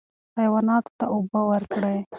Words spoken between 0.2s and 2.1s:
حیواناتو ته اوبه ورکړئ.